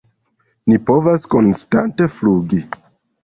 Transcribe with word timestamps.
"Ni 0.71 0.77
povas 0.87 1.27
konstante 1.35 2.09
flugi!" 2.17 2.63